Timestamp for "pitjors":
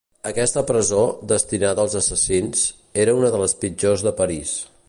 3.65-4.09